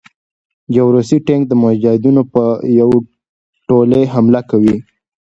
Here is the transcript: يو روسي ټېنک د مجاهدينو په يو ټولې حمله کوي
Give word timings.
يو 0.77 0.85
روسي 0.95 1.17
ټېنک 1.27 1.43
د 1.47 1.51
مجاهدينو 1.61 2.21
په 2.33 2.43
يو 2.79 2.89
ټولې 3.67 4.01
حمله 4.13 4.41
کوي 4.49 4.75